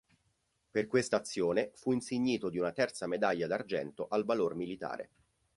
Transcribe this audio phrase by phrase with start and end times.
[0.71, 5.11] Per questa azione fu insignito di una terza Medaglia d'argento al valor militare.